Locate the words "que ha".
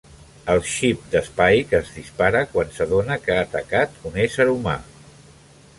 3.27-3.45